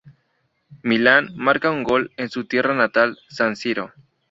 Milan 0.81 1.29
marca 1.35 1.69
un 1.69 1.83
gol 1.83 2.11
en 2.17 2.31
su 2.31 2.45
tierra 2.45 2.73
natal, 2.73 3.19
San 3.29 3.55
Siro. 3.55 3.93